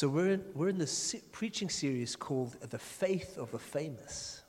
[0.00, 4.42] So we're in, we're in this preaching series called The Faith of the Famous.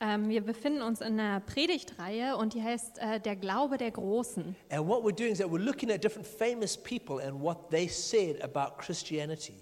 [0.00, 4.54] Ähm, wir befinden uns in einer Predigtreihe und die heißt äh, Der Glaube der Großen.
[4.68, 7.88] And what we're doing is that we're looking at different famous people and what they
[7.88, 9.54] said about Christianity.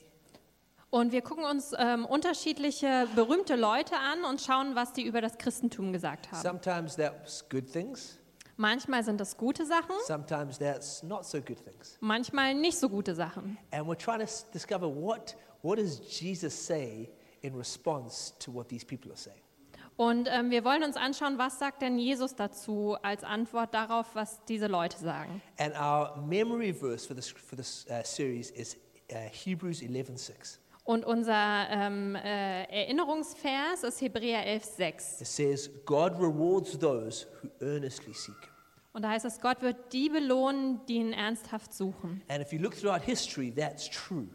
[0.90, 5.38] Und wir gucken uns ähm, unterschiedliche berühmte Leute an und schauen, was die über das
[5.38, 6.42] Christentum gesagt haben.
[6.42, 8.19] Sometimes that's good things,
[8.57, 11.99] Manchmal sind das gute Sachen, sometimes that's not so good things.
[12.01, 13.59] manchmal nicht so gute Sachen.
[13.71, 17.11] And we're trying to discover what, what does Jesus say
[17.43, 19.41] in response to what these people are saying.
[19.97, 24.45] Und ähm, wir wollen uns anschauen, was sagt denn Jesus dazu als Antwort darauf, was
[24.45, 25.41] diese Leute sagen.
[25.59, 28.77] And our memory verse for this, for this uh, series is
[29.11, 30.59] uh, Hebrews 11:6.
[30.85, 35.21] Und unser ähm, äh, Erinnerungsvers ist Hebräer 11,6.
[35.21, 38.51] It says, God rewards those who earnestly seek him.
[38.97, 42.23] Und da heißt es, Gott wird die belohnen, die ihn ernsthaft suchen.
[42.29, 44.27] And if you look throughout history, that's true.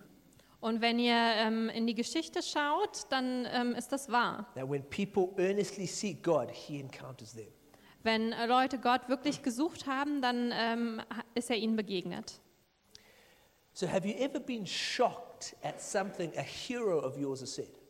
[0.59, 4.51] Und wenn ihr ähm, in die Geschichte schaut, dann ähm, ist das wahr.
[4.53, 7.47] That when people earnestly seek God, he encounters them.
[8.03, 11.01] Wenn Leute Gott wirklich gesucht haben, dann ähm,
[11.33, 12.39] ist er ihnen begegnet.
[13.73, 17.80] So have you ever been shocked at something a hero of yours has said?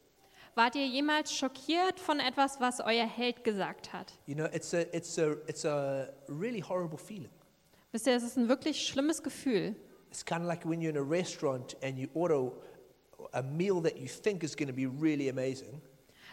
[0.55, 4.13] Wart ihr jemals schockiert von etwas, was euer Held gesagt hat?
[4.25, 7.29] You know, it's a, it's a, it's a really horrible feeling.
[7.93, 9.75] Wisst ihr, es ist ein wirklich schlimmes Gefühl.
[10.09, 12.51] It's kind of like when you're in a restaurant and you order
[13.33, 15.81] a meal that you think is going to be really amazing,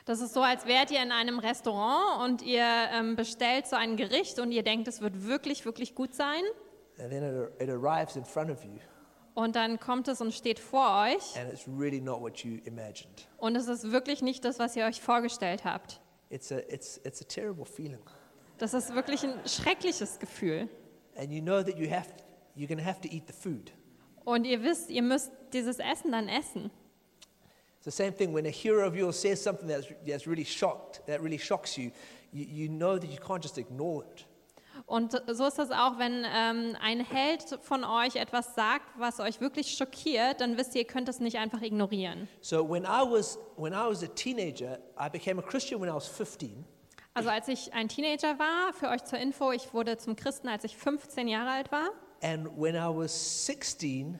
[0.05, 3.96] Das ist so, als wärt ihr in einem Restaurant und ihr ähm, bestellt so ein
[3.96, 6.42] Gericht und ihr denkt, es wird wirklich, wirklich gut sein.
[6.98, 8.78] and then it, it arrives in front of you,
[9.39, 13.28] Und dann kommt es und steht vor euch and it's really not what you imagined.
[13.36, 16.00] und es ist wirklich nicht das, was ihr euch vorgestellt habt.
[16.28, 18.03] It's a, it's, it's a terrible feeling.
[18.58, 20.69] Das ist wirklich ein schreckliches Gefühl.
[21.17, 22.08] And you know that you have,
[22.56, 23.70] you're going to have to eat the food.
[24.25, 26.73] Und ihr wisst, ihr müsst dieses Essen dann essen.
[27.77, 31.00] It's the same thing when a hero of yours says something that's, that's really shocked,
[31.06, 31.92] that really shocks you,
[32.33, 34.27] you, you know that you can't just ignore it.
[34.86, 39.40] Und so ist das auch, wenn ähm, ein Held von euch etwas sagt, was euch
[39.40, 42.28] wirklich schockiert, dann wisst ihr, ihr könnt es nicht einfach ignorieren.
[42.40, 45.94] So when I was, when I was a teenager, I became a Christian when I
[45.94, 46.64] was 15.
[47.14, 50.62] Also als ich ein Teenager war, für euch zur Info, ich wurde zum Christen, als
[50.62, 51.90] ich 15 Jahre alt war.
[52.22, 54.18] And when I was 16,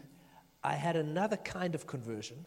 [0.65, 2.45] I had another kind of conversion.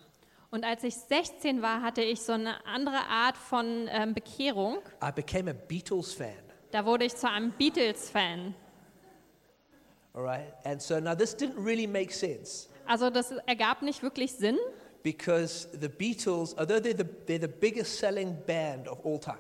[0.50, 4.80] Und als ich 16 war, hatte ich so eine andere Art von ähm, Bekehrung.
[5.02, 6.51] I became a Beatles fan.
[6.72, 8.54] Da wurde ich zu einem Beatles-Fan.
[10.14, 10.54] All right.
[10.66, 14.58] And so now this didn't really make sense Also das ergab nicht wirklich Sinn,
[15.04, 19.38] because the Beatles, although they're the, they're the biggest selling band of all time,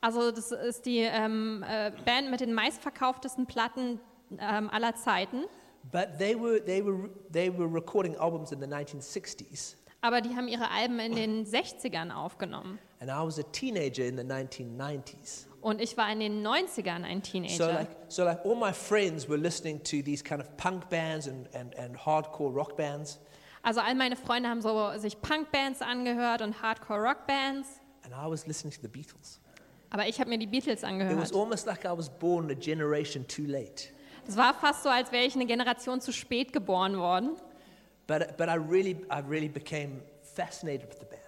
[0.00, 4.00] Also das ist die ähm, äh, Band mit den meistverkauftesten Platten
[4.38, 5.44] ähm, aller Zeiten.
[5.90, 9.74] but they were, they, were, they were recording albums in the 1960s.
[10.00, 12.78] Aber die haben ihre Alben in den 60ern aufgenommen.
[13.00, 15.47] And I was a teenager in the 1990s.
[15.68, 17.72] Und ich war in den 90ern ein So Teenager.
[17.72, 21.46] like, so like all my friends were listening to these kind of punk bands and,
[21.54, 23.18] and, and hardcore rock bands.
[23.62, 27.80] Also all meine Freunde haben so sich Punkbands angehört und Hardcore-Rockbands.
[28.02, 29.40] And I was listening to the Beatles.
[29.90, 31.34] Aber ich habe mir die Beatles It was angehört.
[31.34, 33.88] almost like I was born a generation too late.
[34.26, 37.36] Es war fast so, als wäre ich eine Generation zu spät geboren worden.
[38.06, 41.22] But, but I, really, I really became fascinated with the band.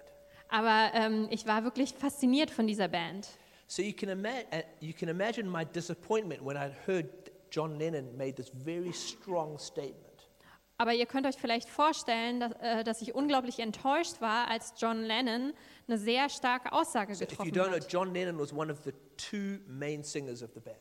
[0.49, 3.29] Aber ähm, ich war wirklich fasziniert von dieser Band.
[3.71, 7.07] So you can, ima- uh, you can imagine my disappointment when I heard
[7.51, 10.27] John Lennon made this very strong statement.
[10.77, 15.03] Aber ihr könnt euch vielleicht vorstellen, dass, äh, dass ich unglaublich enttäuscht war, als John
[15.03, 15.53] Lennon
[15.87, 17.93] eine sehr starke Aussage So if you getroffen don't know, hat.
[17.93, 20.77] John Lennon was one of the two main singers of the band.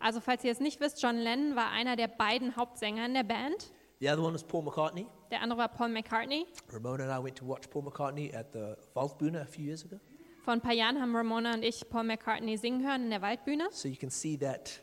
[0.00, 3.22] Also falls ihr es nicht wisst, John Lennon war einer der beiden Hauptsänger in der
[3.22, 3.70] Band.
[4.00, 5.06] The other one was Paul McCartney.
[5.30, 6.46] Der andere war Paul McCartney.
[6.72, 10.00] Ramona and I went to watch Paul McCartney at the Waldbühne a few years ago.
[10.44, 13.68] Vor ein paar Jahren haben Ramona und ich Paul McCartney singen hören in der Waldbühne.
[13.70, 14.82] So you can see that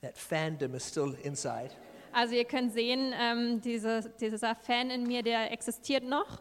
[0.00, 1.70] that fandom is still inside.
[2.12, 6.40] Also ihr könnt sehen, ähm, diese, dieser Fan in mir, der existiert noch.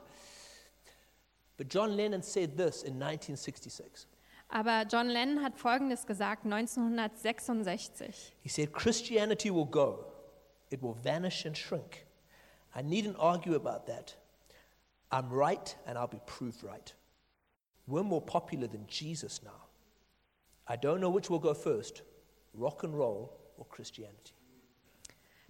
[1.57, 4.07] But John Lennon said this in 1966.
[4.47, 8.37] Aber John Lennon hat Folgendes gesagt 1966.
[8.41, 10.05] He said, Christianity will go,
[10.69, 12.05] it will vanish and shrink.
[12.73, 14.15] I needn't argue about that.
[15.11, 16.93] I'm right and I'll be proved right.
[17.87, 19.67] We're more popular than Jesus now.
[20.67, 22.03] I don't know which will go first
[22.53, 24.33] rock and roll or Christianity.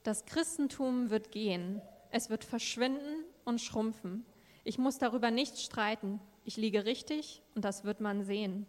[0.04, 1.82] Das Christentum wird gehen.
[2.10, 4.26] Es wird verschwinden und schrumpfen.
[4.64, 6.20] Ich muss darüber nicht streiten.
[6.44, 8.66] Ich liege richtig und das wird man sehen.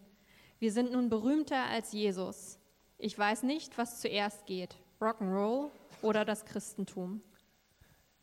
[0.59, 2.59] Wir sind nun berühmter als Jesus.
[2.97, 4.77] Ich weiß nicht, was zuerst geht.
[5.01, 5.71] Rock'n'Roll
[6.01, 7.21] oder das Christentum.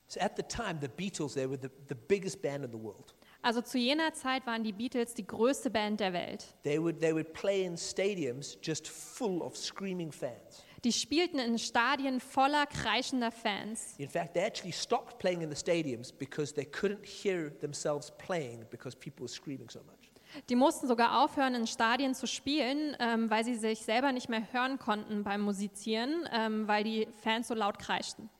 [0.06, 3.14] So at the time, the Beatles, they were the, the biggest band in the world.
[3.42, 6.44] Also zu jener Zeit waren die Beatles die größte Band der Welt.
[6.62, 10.64] They would, they would play in stadiums just full of screaming fans.
[10.84, 13.94] Die spielten in Stadien voller kreischender Fans.
[13.98, 18.64] In fact, they actually stopped playing in the stadiums because they couldn't hear themselves playing
[18.70, 20.10] because people were screaming so much.
[20.48, 24.52] Die mussten sogar aufhören, in Stadien zu spielen, ähm, weil sie sich selber nicht mehr
[24.52, 28.30] hören konnten beim Musizieren, ähm, weil die Fans so laut kreischten.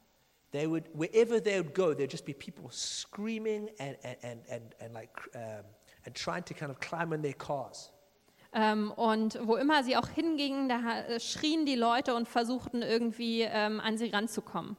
[0.53, 4.95] They would, wherever they would go, there'd just be people screaming and, and, and, and,
[4.95, 5.65] like, um,
[6.05, 7.93] and trying to kind of climb in their cars.
[8.53, 13.43] Ähm, und wo immer sie auch hingingen, da äh, schrien die Leute und versuchten irgendwie
[13.43, 14.77] ähm, an sie ranzukommen.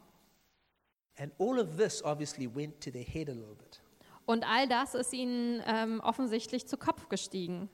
[1.18, 3.80] And all of this obviously went to their head a little bit.
[4.26, 7.70] Und all das ist ihnen ähm, offensichtlich zu Kopf gestiegen.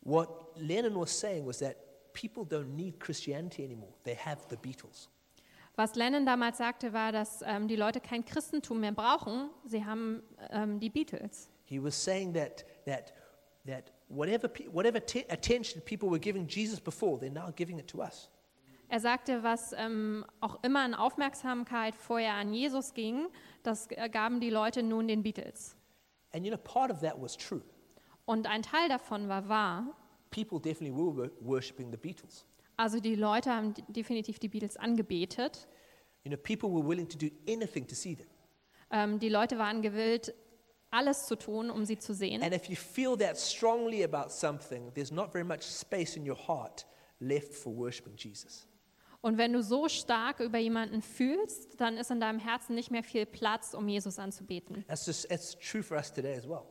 [0.00, 1.76] What Lennon was saying was that
[2.12, 5.08] people don't need Christianity anymore, they have the Beatles.
[5.80, 9.48] Was Lennon damals sagte, war, dass ähm, die Leute kein Christentum mehr brauchen.
[9.64, 11.48] Sie haben ähm, die Beatles.
[11.64, 13.14] He was saying that, that,
[13.66, 18.02] that whatever, whatever te- attention people were giving Jesus before, they're now giving it to
[18.02, 18.28] us.
[18.90, 23.28] Er sagte, was ähm, auch immer an Aufmerksamkeit vorher an Jesus ging,
[23.62, 25.76] das äh, gaben die Leute nun den Beatles.
[26.34, 27.62] And you know, part of that was true.
[28.26, 29.86] Und ein Teil davon war wahr.
[30.30, 32.44] People definitely were wor- worshipping the Beatles.
[32.80, 35.68] Also die Leute haben definitiv die Beatles angebetet.
[36.24, 38.26] You know, people were willing to do anything to see them.
[38.90, 40.32] Ähm, die Leute waren gewillt,
[40.90, 42.42] alles zu tun, um sie zu sehen.
[42.42, 46.38] And if you feel that strongly about something, there's not very much space in your
[46.48, 46.86] heart
[47.18, 48.66] left for worshiping Jesus.
[49.20, 53.02] Und wenn du so stark über jemanden fühlst, dann ist in deinem Herzen nicht mehr
[53.02, 54.86] viel Platz, um Jesus anzubeten.
[54.88, 56.62] That's just that's true for us today as well.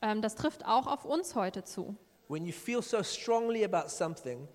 [0.00, 1.94] Ähm, das trifft auch auf uns heute zu.
[2.26, 4.48] When you feel so strongly about something,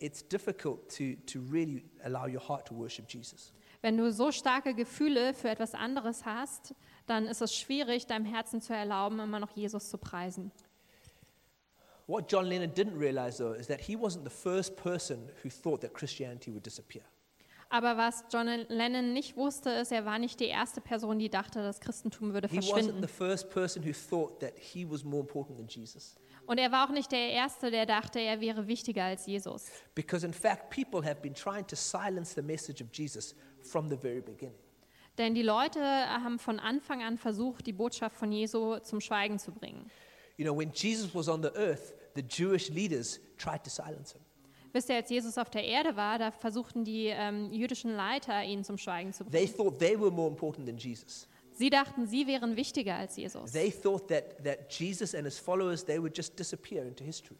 [0.00, 3.52] it's difficult to, to really allow your heart to worship Jesus.
[3.82, 6.74] Wenn du so starke Gefühle für etwas anderes hast,
[7.06, 10.50] dann ist es schwierig, deinem Herzen zu erlauben, immer noch Jesus zu preisen.
[12.08, 15.80] What John Lennon didn't realize, though, is that he wasn't the first person who thought
[15.80, 17.02] that Christianity would disappear.
[17.68, 21.62] Aber was John Lennon nicht wusste, ist, er war nicht die erste Person, die dachte,
[21.62, 23.00] das Christentum würde He wasn't verschwinden.
[26.46, 29.66] Und er war auch nicht der Erste, der dachte, er wäre wichtiger als Jesus.
[29.94, 33.96] Because, in fact, people have been trying to silence the message of Jesus from the
[33.96, 34.58] very beginning.
[35.18, 39.50] Denn die Leute haben von Anfang an versucht, die Botschaft von Jesu zum Schweigen zu
[39.50, 39.90] bringen.
[40.36, 44.20] You know, when Jesus was on the earth, the Jewish leaders tried to silence him.
[44.74, 48.62] Wisst ihr, als Jesus auf der Erde war, da versuchten die ähm, jüdischen Leiter, ihn
[48.62, 49.56] zum Schweigen zu They bringen.
[49.56, 51.26] thought they were more important than Jesus.
[51.56, 53.52] Sie dachten, sie wären wichtiger als Jesus.
[53.52, 57.38] They thought that, that Jesus and his followers, they would just disappear into history.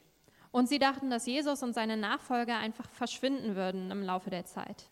[0.53, 4.89] Und sie dachten, dass Jesus und seine Nachfolger einfach verschwinden würden im Laufe der Zeit.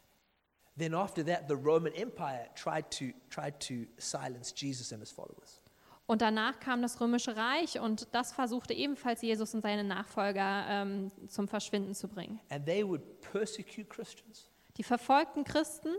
[0.76, 5.62] Then after that, the Roman Empire tried to, tried to silence Jesus and his followers.
[6.06, 11.11] Und danach kam das Römische Reich und das versuchte ebenfalls Jesus und seine Nachfolger ähm,
[11.29, 12.41] zum Verschwinden zu bringen.
[12.50, 14.50] And they would persecute Christians.
[14.77, 15.94] Die verfolgten Christen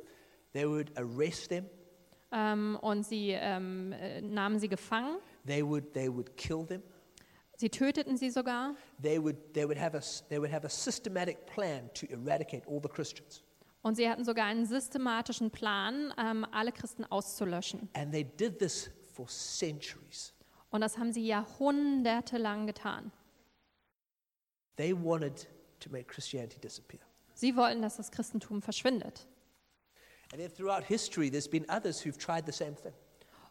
[0.55, 1.65] They would arrest them.
[2.35, 5.17] Ähm, und sie ähm, äh, nahmen sie gefangen.
[5.47, 6.83] They would, they would kill them.
[7.57, 8.75] Sie töteten sie sogar.
[9.01, 12.67] They would, they, would have a, s- they would have a systematic plan to eradicate
[12.67, 13.41] all the Christians.
[13.81, 17.87] Und sie hatten sogar einen systematischen Plan, ähm, alle Christen auszulöschen.
[17.93, 20.33] And they did this for centuries.
[20.71, 23.11] Und das haben sie jahrhundertelang getan.
[24.75, 25.47] They wanted
[25.79, 26.99] to make Christianity disappear.
[27.33, 29.27] Sie wollten, dass das Christentum verschwindet.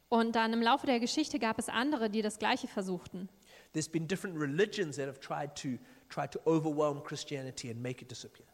[0.09, 3.29] Und dann im Laufe der Geschichte gab es andere, die das Gleiche versuchten.
[3.73, 5.79] There's been different religions that have tried to,
[6.09, 8.47] tried to overwhelm Christianity and make it disappear.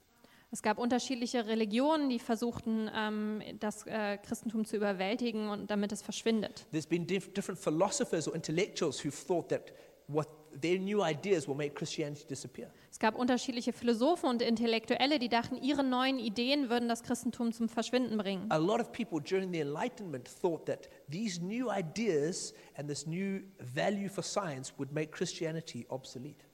[0.53, 6.03] Es gab unterschiedliche Religionen, die versuchten, ähm, das äh, Christentum zu überwältigen und damit es
[6.03, 6.67] verschwindet.
[6.73, 9.73] There's been diff- different philosophers or intellectuals who've thought that
[10.09, 10.27] what
[10.61, 12.71] their new ideas will make Christianity disappear.
[12.91, 17.69] Es gab unterschiedliche Philosophen und Intellektuelle, die dachten, ihre neuen Ideen würden das Christentum zum
[17.69, 18.51] Verschwinden bringen.
[18.51, 23.41] A lot of people during the Enlightenment thought that these new ideas and this new
[23.59, 26.45] value for science would make Christianity obsolete.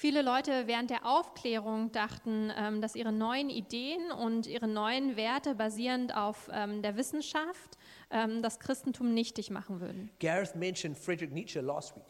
[0.00, 5.56] Viele Leute während der Aufklärung dachten, ähm, dass ihre neuen Ideen und ihre neuen Werte
[5.56, 7.76] basierend auf ähm, der Wissenschaft
[8.12, 10.08] ähm, das Christentum nichtig machen würden.
[10.20, 12.04] Gareth mentioned Friedrich Nietzsche last week,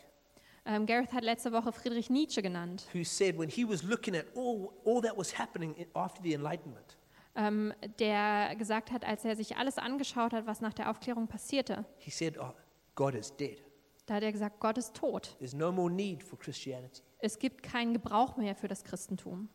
[0.68, 4.26] Ähm, Gareth hat letzte Woche Friedrich Nietzsche genannt, who said when he was looking at
[4.37, 6.98] all, all that was happening in, after the Enlightenment,
[7.37, 11.87] ähm, der gesagt hat, als er sich alles angeschaut hat, was nach der Aufklärung passierte,
[11.96, 12.52] he said, oh,
[12.94, 13.62] God is dead.
[14.04, 15.34] da hat er gesagt, Gott ist tot.
[15.38, 17.02] There's no more need for Christianity.
[17.20, 19.48] Es gibt keinen Gebrauch mehr für das Christentum.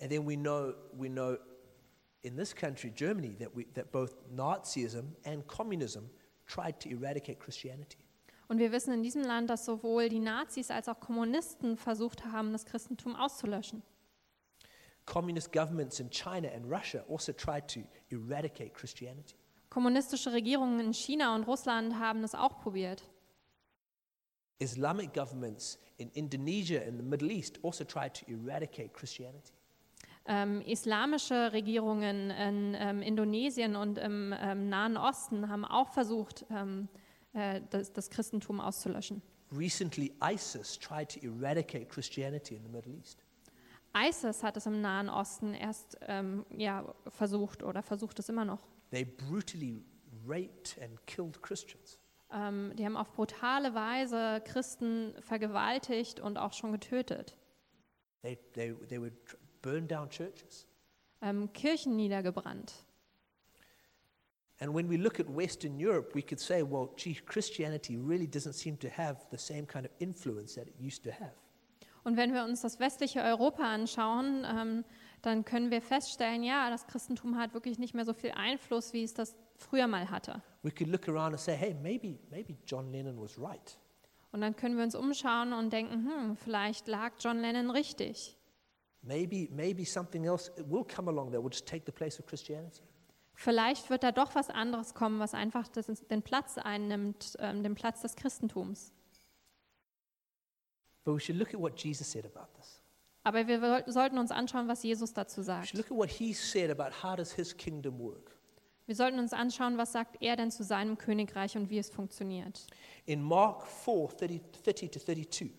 [0.00, 1.36] And then we know, we know
[2.22, 6.10] in this country, Germany, that, we, that both Nazism and communism
[6.46, 8.01] tried to eradicate Christianity.
[8.52, 12.52] Und wir wissen in diesem Land, dass sowohl die Nazis als auch Kommunisten versucht haben,
[12.52, 13.82] das Christentum auszulöschen.
[15.06, 17.80] Communist governments in China and Russia also tried to
[18.10, 19.36] eradicate Christianity.
[19.70, 23.08] Kommunistische Regierungen in China und Russland haben es auch probiert.
[24.58, 29.54] Islamic governments in Indonesia and the Middle East also tried to eradicate Christianity.
[30.26, 36.90] Ähm, islamische Regierungen in ähm, Indonesien und im ähm, Nahen Osten haben auch versucht, ähm,
[37.32, 39.22] äh, das, das Christentum auszulöschen.
[39.50, 43.22] Recently, ISIS tried to eradicate Christianity in the Middle East.
[43.94, 48.66] ISIS hat es im Nahen Osten erst ähm, ja, versucht oder versucht es immer noch.
[48.90, 49.84] They brutally
[50.26, 51.98] raped and killed Christians.
[52.32, 57.36] Ähm, die haben auf brutale Weise Christen vergewaltigt und auch schon getötet.
[58.22, 59.12] They, they, they would
[59.60, 60.66] burn down churches.
[61.20, 62.72] Ähm, Kirchen niedergebrannt.
[64.62, 68.52] And when we look at Western Europe, we could say, well, gee, Christianity really doesn't
[68.52, 71.34] seem to have the same kind of influence that it used to have.
[72.04, 74.84] Und wenn wir uns das westliche Europa anschauen, ähm,
[75.22, 79.02] dann können wir feststellen, ja, das Christentum hat wirklich nicht mehr so viel Einfluss, wie
[79.02, 80.40] es das früher mal hatte.
[80.62, 83.78] We could look around and say, hey, maybe, maybe John Lennon was right.
[84.30, 88.38] Und dann können wir uns umschauen und denken, hm, vielleicht lag John Lennon richtig.
[89.02, 92.84] Maybe, maybe something else will come along that will just take the place of Christianity.
[93.42, 97.74] Vielleicht wird da doch was anderes kommen, was einfach das, den Platz einnimmt, ähm, den
[97.74, 98.92] Platz des Christentums.
[101.04, 102.80] But we should look at what Jesus said about this.
[103.24, 105.66] Aber wir sollten uns anschauen, was Jesus dazu We sagt.
[105.68, 108.30] should look at what he said about how does his kingdom work.
[108.86, 112.64] Wir sollten uns anschauen, was sagt er denn zu seinem Königreich und wie es funktioniert.
[113.06, 115.50] In Mark 4, 30, 30 to 32,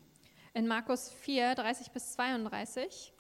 [0.54, 3.14] In Markus 4, 30 bis 32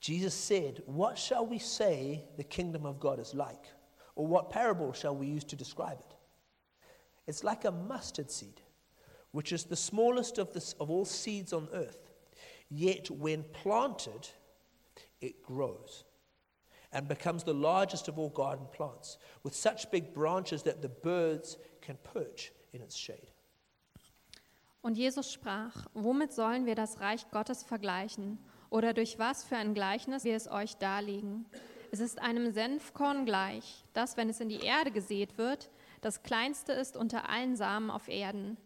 [0.00, 3.64] Jesus said, What shall we say the kingdom of God is like?
[4.14, 6.14] Or what parable shall we use to describe it?
[7.26, 8.60] It's like a mustard seed,
[9.32, 12.10] which is the smallest of, the, of all seeds on earth.
[12.68, 14.28] Yet when planted,
[15.20, 16.04] it grows
[16.92, 21.58] and becomes the largest of all garden plants, with such big branches that the birds
[21.82, 23.30] can perch in its shade.
[24.82, 28.38] Und Jesus sprach, womit sollen wir das Reich Gottes vergleichen?
[28.70, 31.46] Oder durch was für ein Gleichnis wir es euch darlegen?
[31.90, 35.70] Es ist einem Senfkorn gleich, das, wenn es in die Erde gesät wird,
[36.00, 38.56] das kleinste ist unter allen Samen auf Erden.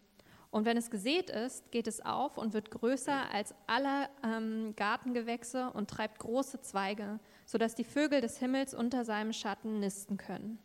[0.49, 5.71] Und wenn es gesät ist, geht es auf und wird größer als alle ähm, Gartengewächse
[5.73, 10.59] und treibt große Zweige, sodass die Vögel des Himmels unter seinem Schatten nisten können.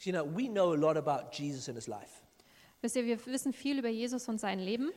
[0.00, 2.22] You know, we know a lot about Jesus and his life.
[2.82, 4.90] Wisst ihr, wir wissen viel über Jesus und sein Leben.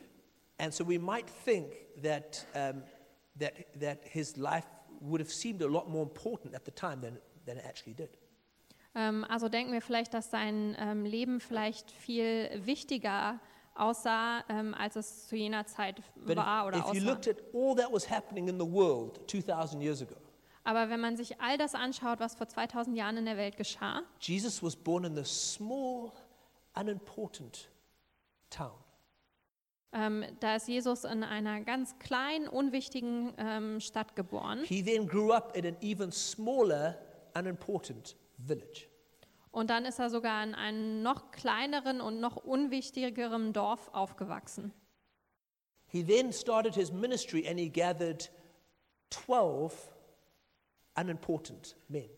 [0.58, 1.72] And so we might think
[2.02, 2.82] that, um,
[3.38, 4.66] that, that his life
[5.00, 8.10] would have seemed a lot more important at the time than, than it actually did.
[8.94, 13.38] Ähm, also denken wir vielleicht, dass sein ähm, Leben vielleicht viel wichtiger
[13.74, 17.10] aussah, ähm, als es zu jener Zeit But war oder if, if you aussah.
[17.10, 20.16] looked at all that was happening in the world 2,000 years ago,
[20.64, 24.02] Aber wenn man sich all das anschaut, was vor 2000 Jahren in der Welt geschah,
[24.18, 26.10] Jesus was born in this small,
[26.74, 27.68] unimportant
[28.48, 28.72] town.
[29.92, 34.60] Ähm, da ist Jesus in einer ganz kleinen, unwichtigen ähm, Stadt geboren.
[34.64, 36.98] He then grew up in an even smaller,
[37.34, 38.88] unimportant village.
[39.50, 44.72] Und dann ist er sogar in einem noch kleineren und noch unwichtigeren Dorf aufgewachsen.
[45.86, 48.30] He then started his ministry and he gathered
[49.10, 49.96] 12
[50.94, 52.10] unimportant men.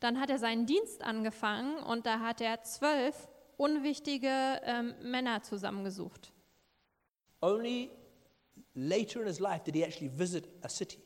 [0.00, 6.33] Dann hat er seinen Dienst angefangen und da hat er zwölf unwichtige ähm, Männer zusammengesucht.
[7.44, 7.90] Only
[8.74, 10.98] later in his life did he actually visit a city.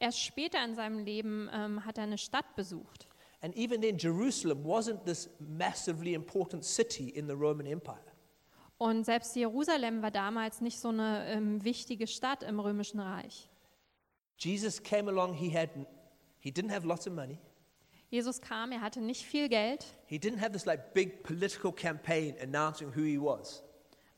[0.00, 3.06] Erst später in seinem Leben ähm, hat er eine Stadt besucht.
[3.42, 8.00] And even then, Jerusalem wasn't this massively important city in the Roman Empire.
[8.78, 13.50] Und selbst Jerusalem war damals nicht so eine ähm, wichtige Stadt im Römischen Reich.
[14.38, 15.68] Jesus came along, he, had,
[16.40, 17.38] he didn't have lots of money.
[18.08, 19.84] Jesus kam, er hatte nicht viel Geld.
[20.06, 23.62] He didn't have this like big political campaign announcing who he was.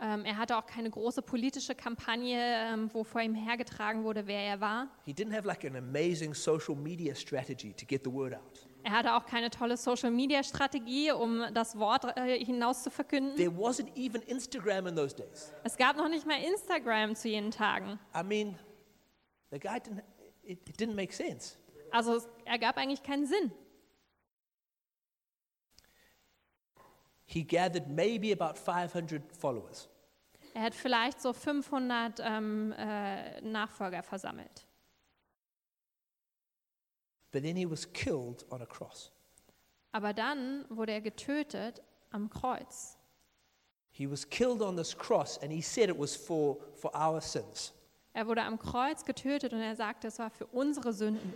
[0.00, 4.40] Ähm, er hatte auch keine große politische Kampagne, ähm, wo vor ihm hergetragen wurde, wer
[4.40, 4.88] er war.
[5.04, 8.66] He didn't have like an amazing social media strategy to get the word out.
[8.82, 13.34] Er hatte auch keine tolle Social-Media-Strategie, um das Wort äh, hinaus zu verkünden.
[13.34, 15.54] There wasn't even Instagram in those days.
[15.64, 17.98] Es gab noch nicht mal Instagram zu jenen Tagen.
[18.14, 18.58] I mean,
[19.50, 20.02] the guy didn't,
[20.42, 21.56] it, it didn't make sense.
[21.92, 23.52] Also es ergab eigentlich keinen Sinn.
[27.26, 29.88] He gathered maybe about 500 followers.
[30.54, 34.66] Er hat vielleicht so 500 ähm, äh, Nachfolger versammelt.
[37.32, 39.10] But then he was killed on a cross.
[39.90, 42.96] Aber dann wurde er getötet am Kreuz.
[43.90, 47.72] He was killed on this cross, and he said it was for, for our sins.
[48.12, 51.34] Er wurde am Kreuz getötet und er sagte, es war für unsere Sünden.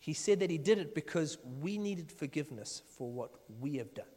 [0.00, 4.08] He said that he did it because we needed forgiveness for what we have done.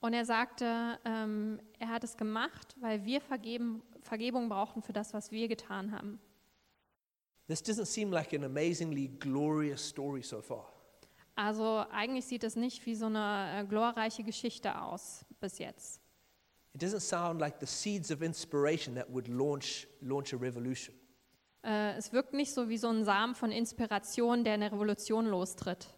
[0.00, 5.14] Und er sagte, ähm, er hat es gemacht, weil wir vergeben, Vergebung brauchten für das,
[5.14, 6.20] was wir getan haben.
[7.48, 10.72] This doesn't seem like an amazingly glorious story so far.
[11.36, 16.00] Also eigentlich sieht es nicht wie so eine äh, glorreiche Geschichte aus bis jetzt.
[16.74, 20.94] It doesn't sound like the seeds of inspiration that would launch, launch a revolution.
[21.66, 25.88] Äh, es wirkt nicht so wie so ein Samen von Inspiration, der eine Revolution lostritt.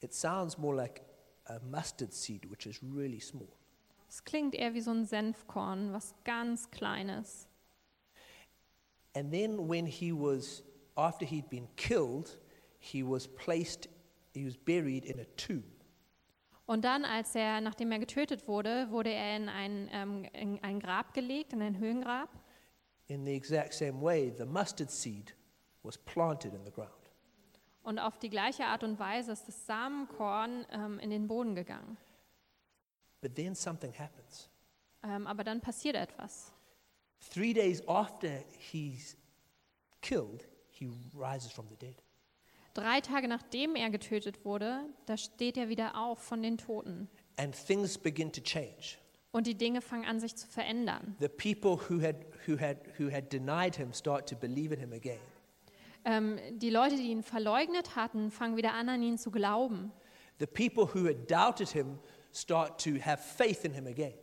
[0.00, 1.02] It sounds more like
[1.44, 3.48] a mustard seed, which is really small.
[4.08, 7.48] Es klingt eher wie so ein Senfkorn, was ganz kleines.
[9.14, 10.64] And then when he was,
[10.96, 12.36] after he'd been killed,
[12.78, 13.88] he was placed,
[14.34, 15.64] he was buried in a tomb.
[16.66, 20.80] Und dann, als er, nachdem er getötet wurde, wurde er in ein, ähm, in ein
[20.80, 22.28] Grab gelegt, in ein Höhengrab.
[23.08, 25.34] In the exact same way, the mustard seed
[25.82, 26.90] was planted in the ground.
[27.82, 31.96] Und auf die gleiche Art und Weise ist das Samenkorn ähm, in den Boden gegangen.
[33.20, 34.48] But then something happens.
[35.04, 36.52] Ähm, aber dann passiert etwas.
[37.32, 39.16] Three days after he's
[40.00, 42.02] killed, he rises from the dead.
[42.74, 47.08] Drei Tage nachdem er getötet wurde, da steht er wieder auf von den Toten.
[47.36, 48.98] And things begin to change.
[49.36, 51.14] Und die Dinge fangen an, sich zu verändern.
[51.20, 52.16] The people who had,
[52.46, 55.20] who had, who had denied him start to believe in him again.
[56.06, 59.92] Ähm, die Leute, die ihn verleugnet hatten, fangen wieder an, an ihn zu glauben.
[60.38, 61.98] The people who had doubted him
[62.32, 64.14] start to have faith in him again.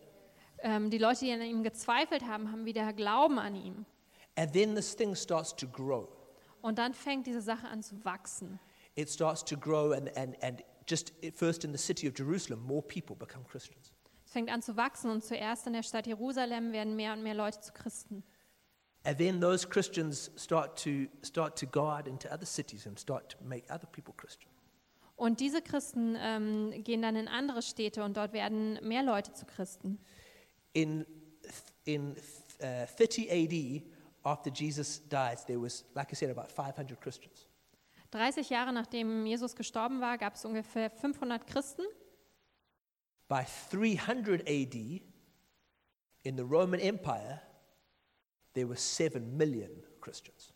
[0.64, 3.86] Ähm, die Leute, die an ihm gezweifelt haben, haben wieder Glauben an ihm.
[4.36, 6.08] And then this thing starts to grow.
[6.64, 8.60] Und dann fängt diese Sache an zu wachsen.
[8.96, 12.82] It starts to grow, and, and, and just first in the city of Jerusalem, more
[12.82, 13.93] people become Christians.
[14.34, 17.62] Fängt an zu wachsen und zuerst in der Stadt Jerusalem werden mehr und mehr Leute
[17.62, 18.24] zu Christen.
[19.04, 23.30] And then those Christians start to, start to go out into other cities and start
[23.30, 24.50] to make other people Christian.
[25.16, 29.46] Und diese Christen ähm, gehen dann in andere Städte und dort werden mehr Leute zu
[29.46, 30.00] Christen.
[30.74, 31.06] In,
[31.86, 32.16] in
[32.60, 33.84] uh, 30 AD,
[34.24, 37.46] after Jesus died, there was, like I said, about 500 Christians.
[38.10, 41.84] 30 Jahre nachdem Jesus gestorben war, gab es ungefähr 500 Christen.
[43.34, 44.76] By 300 AD,
[46.24, 47.42] in the Roman Empire,
[48.54, 50.54] there were 7 million Christians.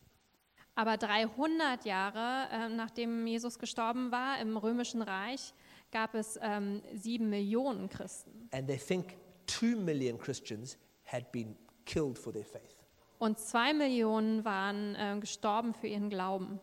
[0.76, 5.56] Aber 300 Jahre ähm, nachdem Jesus gestorben war im römischen Reich,
[5.92, 8.48] gab es ähm, sieben Millionen Christen.
[8.52, 9.16] And they think
[9.48, 12.78] 2 million Christians had been killed for their faith.
[13.18, 16.60] Und zwei Millionen waren äh, gestorben für ihren Glauben.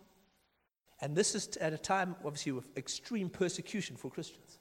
[1.00, 4.60] And this is at a time, obviously, of extreme persecution for Christians.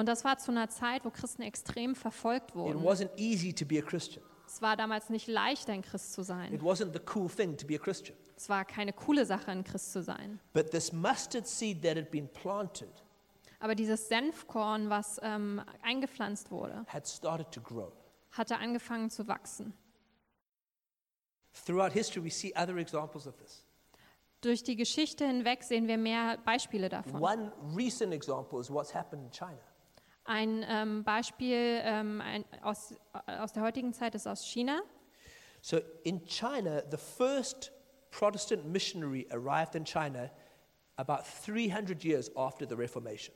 [0.00, 2.82] Und das war zu einer Zeit, wo Christen extrem verfolgt It wurden.
[2.82, 4.24] wasn't easy to be a Christian.
[4.46, 6.58] Es war damals nicht leicht, ein Christ zu It sein.
[6.62, 8.16] wasn't the cool thing to be a Christian.
[8.34, 10.40] Es war keine coole Sache, ein Christ zu sein.
[10.54, 12.88] But this mustard seed that had been planted
[13.58, 17.92] Aber dieses Senfkorn, was ähm, eingepflanzt wurde, had started to grow.
[18.30, 19.74] hatte angefangen zu wachsen.
[21.66, 23.66] Throughout history, we see other examples of this.
[24.40, 27.20] Durch die Geschichte hinweg sehen wir mehr Beispiele davon.
[27.20, 29.60] One recent example is what's happened in China.
[30.30, 32.94] Ein ähm, Beispiel ähm, ein, aus,
[33.26, 34.80] aus der heutigen Zeit ist aus China.
[35.60, 37.72] So in China, the first
[38.12, 40.30] Protestant missionary arrived in China
[40.98, 43.34] about 300 years after the Reformation.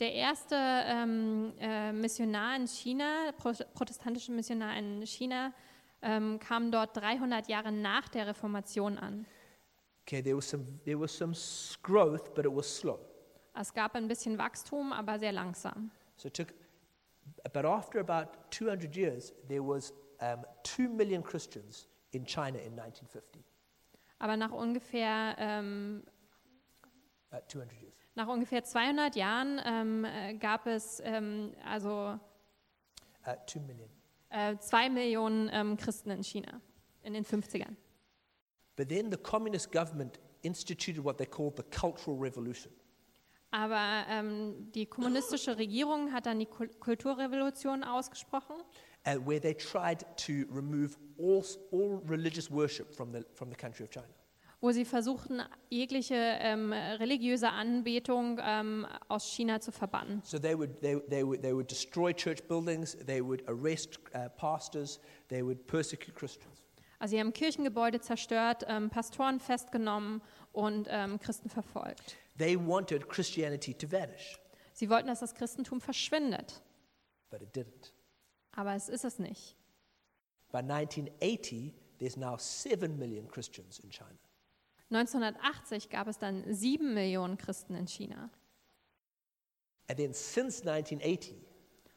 [0.00, 5.50] Der erste ähm, äh, Missionar in China, pro, protestantische Missionar in China,
[6.02, 9.24] ähm, kam dort 300 Jahre nach der Reformation an.
[10.02, 11.32] Okay, there was some there was some
[11.82, 12.98] growth, but it was slow.
[13.58, 15.90] Es gab ein bisschen Wachstum, aber sehr langsam.
[16.16, 16.54] So it took,
[17.52, 23.42] but after about 200 years, there was um, two million Christians in China in 1950.
[24.18, 26.02] Aber nach ungefähr, ähm,
[27.32, 27.94] Uh, 200 years.
[28.14, 32.18] nach ungefähr 200 Jahren ähm, äh, gab es ähm, also
[33.26, 33.88] Uh, two million.
[34.28, 36.60] äh, zwei Millionen ähm, Christen in China
[37.02, 37.74] in den 50ern.
[38.76, 42.70] But then the communist government instituted what they called the Cultural Revolution.
[43.54, 48.56] Aber ähm, die kommunistische Regierung hat dann die Kul Kulturrevolution ausgesprochen,
[49.06, 53.84] uh, where they tried to remove all, all religious worship from the, from the country
[53.84, 54.08] of China.
[54.60, 60.20] wo sie versuchten, jegliche ähm, religiöse Anbetung ähm, aus China zu verbannen.
[60.24, 64.30] So they would, they, they, would, they would destroy church buildings, they would arrest uh,
[64.36, 66.64] pastors, they would persecute Christians.
[66.98, 72.16] Also sie haben Kirchengebäude zerstört, ähm, Pastoren festgenommen und ähm, Christen verfolgt.
[72.36, 74.38] They wanted Christianity to vanish.
[74.72, 76.62] Sie wollten, dass das Christentum verschwindet,
[77.30, 77.92] but it didn't.
[78.52, 79.56] aber es ist es nicht.
[80.50, 84.18] By 1980, there's now 7 million Christians in China.
[84.90, 88.30] 1980 gab es dann sieben Millionen Christen in China.
[89.88, 91.34] And then since 1980,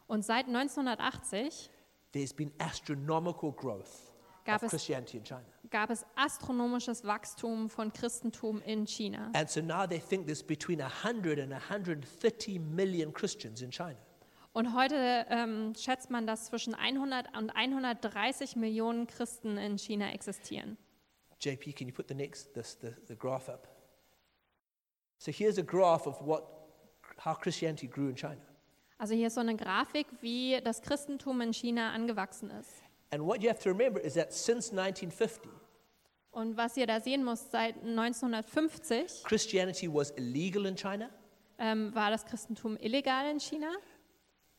[0.07, 1.69] Und seit 1980
[2.13, 4.11] there's been astronomical growth
[4.45, 5.45] Gab of es- Christianity in China.
[5.69, 9.31] Gab es astronomisches Wachstum von Christentum in China.
[9.33, 13.97] And so now they think there's between 100 and 130 million Christians in China.
[14.53, 20.77] Und heute ähm, schätzt man, dass zwischen 100 und 130 Millionen Christen in China existieren.
[21.39, 23.67] JP, can you put the next this, the, the graph up?
[25.19, 26.43] So here's a graph of what
[27.23, 28.41] how Christianity grew in China.
[28.97, 32.81] Also hier ist so eine Grafik, wie das Christentum in China angewachsen ist.
[33.11, 35.49] And what you have to remember is that since 1950,
[36.37, 41.09] Und was ihr da sehen müsst, seit 1950 Christianity was illegal in China.
[41.57, 43.71] ähm, war das Christentum illegal in China.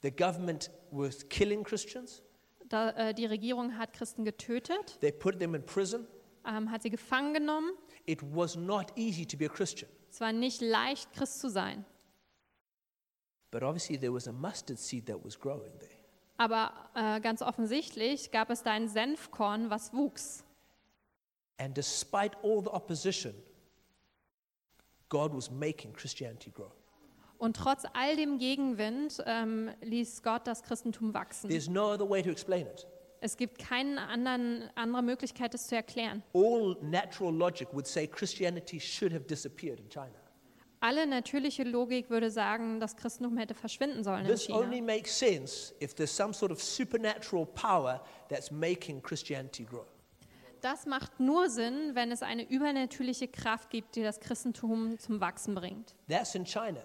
[0.03, 2.21] The government was killing Christians.
[2.69, 6.05] Da, äh, die Regierung hat Christen getötet, They put them in prison.
[6.45, 7.71] ähm, hat sie gefangen genommen.
[8.07, 9.89] It was not easy to be a Christian.
[10.11, 11.85] Es war nicht leicht, Christ zu sein.
[13.53, 15.93] But obviously, there was a mustard seed that was growing there.
[16.39, 20.45] Aber äh, ganz offensichtlich gab es da ein Senfkorn, was wuchs.
[21.59, 23.35] And despite all the opposition,
[25.09, 26.71] God was making Christianity grow.
[27.39, 31.49] Und trotz all dem Gegenwind ähm, ließ Gott das Christentum wachsen.
[31.49, 32.87] There's no other way to explain it.
[33.21, 36.23] Es gibt keine anderen, andere Möglichkeit, es zu erklären.
[36.35, 40.15] All natural logic would say Christianity should have disappeared in China.
[40.81, 44.87] Alle natürliche Logik würde sagen, das Christentum hätte verschwinden sollen in This only China.
[44.87, 49.85] makes sense if there's some sort of supernatural power that's making Christianity grow.
[50.61, 55.55] Das macht nur Sinn, wenn es eine übernatürliche Kraft gibt, die das Christentum zum Wachsen
[55.55, 55.95] bringt.
[56.09, 56.81] That's in China.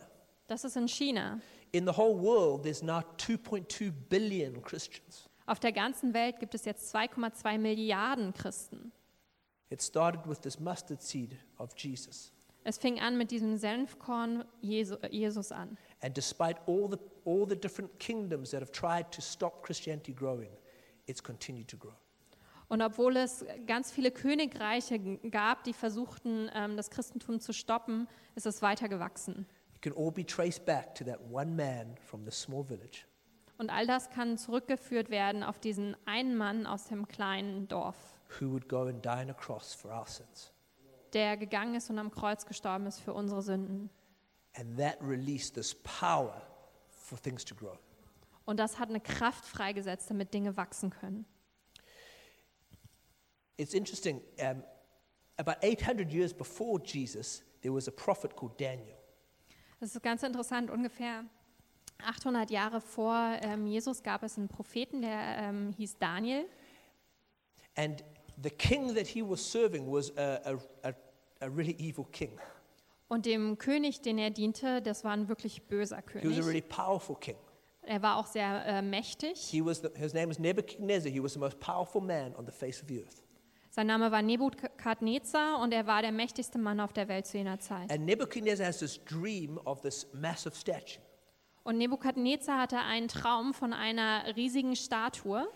[0.48, 1.40] Das ist in China.
[1.72, 5.28] In the whole world, there's now 2.2 billion Christians.
[5.46, 8.92] Auf der ganzen Welt gibt es jetzt 2,2 Milliarden Christen.
[9.70, 12.32] It started with this mustard seed of Jesus.
[12.64, 15.78] Es fing an mit diesem Senfkorn Jesu, äh, Jesus an.
[16.02, 20.52] And despite all the, all the different kingdoms that have tried to stop Christianity growing,
[21.08, 21.96] it's continued to grow.
[22.74, 24.98] Und obwohl es ganz viele Königreiche
[25.30, 29.46] gab, die versuchten, ähm, das Christentum zu stoppen, ist es weiter gewachsen.
[33.60, 37.96] Und all das kann zurückgeführt werden auf diesen einen Mann aus dem kleinen Dorf,
[41.14, 43.92] der gegangen ist und am Kreuz gestorben ist für unsere Sünden.
[44.56, 46.42] And that released this power
[46.90, 47.78] for things to grow.
[48.46, 51.28] Und das hat eine Kraft freigesetzt, damit Dinge wachsen können.
[53.58, 54.22] It's interesting.
[54.40, 54.64] Um,
[55.38, 58.98] about 800 years before Jesus, there was a prophet called Daniel.
[59.80, 60.70] Das ist ganz interessant.
[60.72, 61.26] Ungefähr
[62.06, 66.46] 800 Jahre vor ähm, Jesus gab es einen Propheten, der ähm, hieß Daniel.
[67.76, 68.04] And
[68.42, 70.94] the king that he was serving was a, a, a,
[71.42, 72.40] a really evil king.
[73.10, 76.46] Und dem König, den er diente, das war ein wirklich böser He was a König.
[76.46, 77.36] really powerful king.
[77.82, 79.38] Er war auch sehr äh, mächtig.
[79.40, 81.12] He was the, his name was Nebuchadnezzar.
[81.12, 83.23] He was the most powerful man on the face of the earth.
[83.76, 87.60] Sein Name war Nebukadnezar und er war der mächtigste Mann auf der Welt zu jener
[87.60, 87.92] Zeit.
[87.92, 91.02] And Nebuchadnezzar has this dream of this massive statue.
[91.64, 95.48] Und Nebukadnezar hatte einen Traum von einer riesigen Statue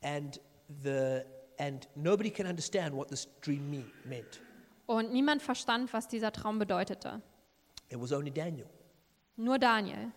[0.00, 0.40] And,
[0.82, 1.20] the,
[1.58, 4.40] and nobody can understand what this dream mean, meant.
[4.86, 7.20] und niemand verstand, was dieser Traum bedeutete.
[7.90, 8.70] It was only Daniel.
[9.36, 10.12] Nur Daniel.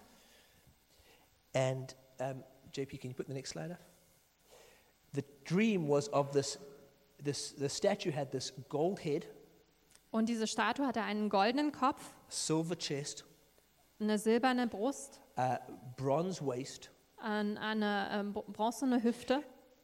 [1.54, 2.42] And um,
[2.74, 3.80] JP, can you put the next slide up?
[5.14, 6.58] The dream was of this,
[7.24, 9.28] this, the statue had this gold head,
[10.12, 13.26] Und diese Statue hatte einen goldenen Kopf, silver chest,
[14.00, 15.56] eine silberne Brust, uh,
[15.96, 19.42] bronze waist, ein- eine ähm, br- bronzene Hüfte,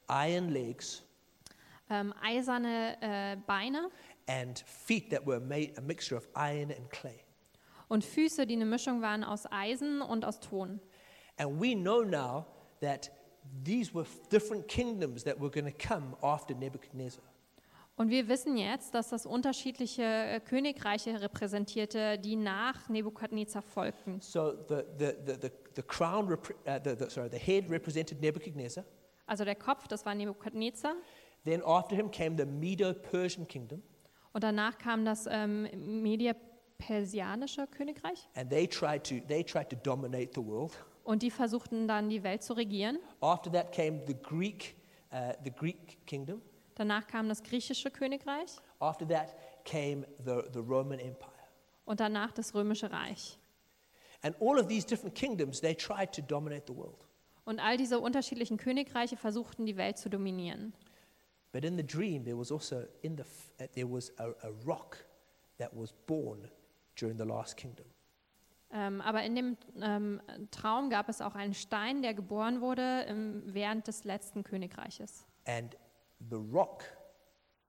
[0.10, 1.04] iron legs,
[1.90, 3.90] ähm, eiserne äh, Beine
[4.28, 7.20] and feet that were made a mixture of iron and clay.
[7.88, 10.82] und Füße, die eine Mischung waren aus Eisen und aus Ton.
[11.38, 12.46] And we know now
[12.82, 13.10] that
[13.64, 17.24] these were different kingdoms that were going to come after Nebuchadnezzar.
[17.96, 24.22] Und wir wissen jetzt, dass das unterschiedliche äh, Königreiche repräsentierte, die nach Nebukadnezar folgten.
[24.22, 28.84] So the, the, the, the, crown, uh, sorry, the head represented Nebuchadnezzar.
[29.26, 30.94] Also der Kopf, das war Nebukadnezar.
[31.44, 33.82] Then after him came the Medo-Persian kingdom,
[34.32, 35.68] Und danach kam das ähm,
[36.04, 38.30] Media-Persianische Königreich.
[38.36, 40.74] and they tried to they tried to dominate the world.
[41.08, 43.00] Und die versuchten dann, die Welt zu regieren.
[43.22, 44.76] After that came the Greek,
[45.14, 46.42] uh, the Greek kingdom.
[46.76, 51.32] Danach kam das griechische Königreich After that came the, the Roman Empire.
[51.86, 53.40] und danach das römische Reich.
[54.22, 57.08] And all of these different kingdoms, they tried to dominate the world.
[57.46, 60.74] Und all diese unterschiedlichen Königreiche versuchten, die Welt zu dominieren.
[61.54, 63.24] But in the dream, there was also in the
[63.64, 65.06] uh, there was a, a rock
[65.58, 66.52] that was born
[67.00, 67.86] during the last kingdom.
[68.72, 73.44] Ähm, aber in dem ähm, Traum gab es auch einen Stein, der geboren wurde ähm,
[73.46, 75.26] während des letzten Königreiches.
[75.46, 75.78] And
[76.30, 76.84] the rock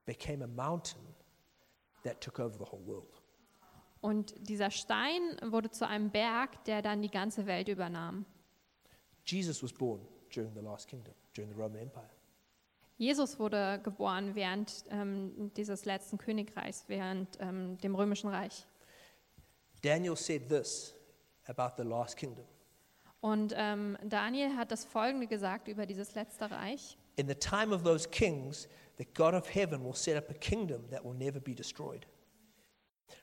[0.07, 1.15] became a mountain
[2.03, 3.23] that took over the whole world.
[4.01, 8.25] Und dieser Stein wurde zu einem Berg, der dann die ganze Welt übernahm.
[9.25, 10.01] Jesus was born
[10.35, 12.11] during the last kingdom, during the Roman Empire.
[12.97, 18.67] Jesus wurde geboren während ähm, dieses letzten Königreichs, während ähm, dem Römischen Reich.
[19.83, 20.95] Daniel said this
[21.47, 22.45] about the last kingdom.
[23.21, 26.97] Und ähm, Daniel hat das Folgende gesagt über dieses letzte Reich.
[27.17, 30.89] In the time of those kings, the God of heaven will set up a kingdom
[30.91, 32.07] that will never be destroyed,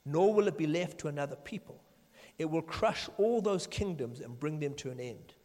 [0.03, 1.79] nor will it be left to another people.
[2.37, 5.35] It will crush all those kingdoms and bring them to an end,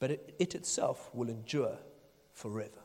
[0.00, 1.78] but it, it itself will endure
[2.32, 2.82] forever.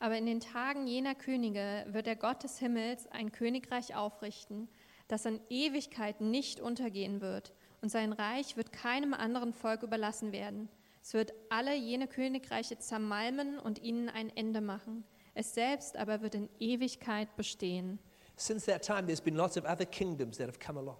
[0.00, 4.68] Aber in den Tagen jener Könige wird der Gott des Himmels ein Königreich aufrichten,
[5.10, 10.68] das in Ewigkeit nicht untergehen wird, und sein Reich wird keinem anderen Volk überlassen werden.
[11.02, 15.04] Es wird alle jene Königreiche zermalmen und ihnen ein Ende machen.
[15.34, 17.98] Es selbst aber wird in Ewigkeit bestehen.
[18.36, 20.98] Since that time, there's been lots of other kingdoms that have come along.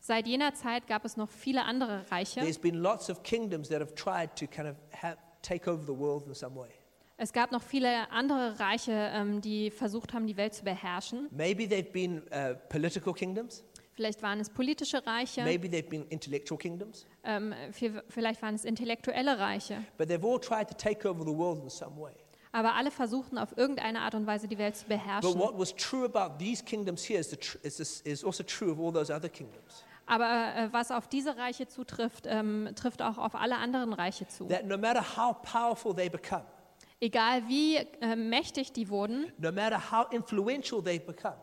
[0.00, 2.40] Seit jener Zeit gab es noch viele andere Reiche.
[2.40, 5.96] There's been lots of kingdoms that have tried to kind of have, take over the
[5.98, 6.70] world in some way.
[7.16, 11.28] Es gab noch viele andere Reiche, ähm, die versucht haben, die Welt zu beherrschen.
[11.30, 16.58] Maybe they've been uh, political kingdoms, Vielleicht waren es politische Reiche, maybe they've been intellectual
[16.58, 19.84] kingdoms, ähm, vi- vielleicht waren es intellektuelle Reiche.
[19.98, 22.12] but they've all tried to take over the world in some way.
[22.52, 25.38] Aber alle versuchten auf irgendeine Art und Weise die Welt zu But beherrschen.
[25.38, 28.72] what was true about these kingdoms here is, the tr- is, this, is also true
[28.72, 29.84] of all those other kingdoms.
[30.06, 34.46] Aber äh, was auf diese Reiche zutrifft, ähm, trifft auch auf alle anderen Reiche zu.
[34.48, 36.44] That no matter how powerful they become,
[37.02, 41.34] Egal wie äh, mächtig die wurden no matter how influential they become,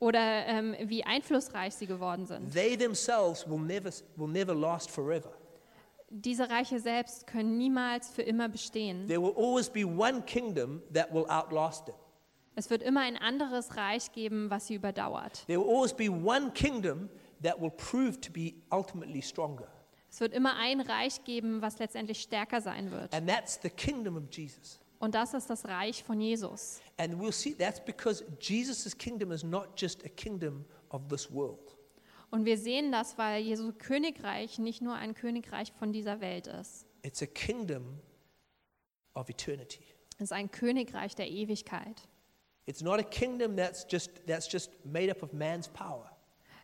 [0.00, 5.30] oder ähm, wie einflussreich sie geworden sind, they themselves will never, will never last forever.
[6.10, 9.06] diese Reiche selbst können niemals für immer bestehen.
[9.06, 11.94] There will always be one kingdom that will outlast them.
[12.56, 15.44] Es wird immer ein anderes Reich geben, was sie überdauert.
[15.46, 17.08] There will always be one kingdom
[17.44, 19.68] that will prove to be ultimately stronger.
[20.10, 23.14] Es wird immer ein Reich geben, was letztendlich stärker sein wird.
[23.14, 24.80] And that's the kingdom of Jesus.
[24.98, 26.80] Und das ist das Reich von Jesus.
[26.96, 31.76] And we'll see that's because Jesus' kingdom is not just a kingdom of this world.
[32.30, 36.86] Und wir sehen das, weil Jesu Königreich nicht nur ein Königreich von dieser Welt ist.
[37.02, 38.00] It's a kingdom
[39.14, 39.84] of eternity.
[40.16, 42.08] Es ist ein Königreich der Ewigkeit.
[42.66, 46.10] It's not a kingdom that's just, that's just made up of man's power.